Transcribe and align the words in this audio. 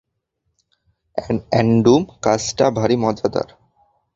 Andrew, 1.51 1.95
কাজটা 2.21 2.65
ভারি 2.77 2.95
মজাদার। 2.95 3.47